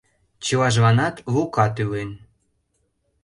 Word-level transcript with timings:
—Чылажланат 0.45 1.15
Лука 1.33 1.65
тӱлен. 1.75 2.11